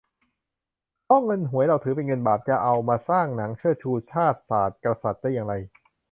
[1.05, 5.53] เพราะเงินหวยเราถือเป็น 'เงินบาป' จะเอามาสร้างหนังเชิดชู ชาติ ศาสน์ กษัตริย์ ได้อย่างไร